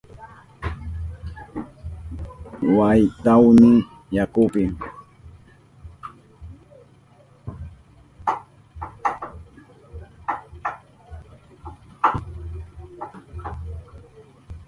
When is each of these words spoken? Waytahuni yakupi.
Waytahuni 2.75 3.71
yakupi. 4.15 4.63